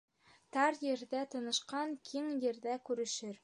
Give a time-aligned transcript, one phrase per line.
[0.55, 3.37] Тар ерҙә танышҡан киң ерҙә күрешер.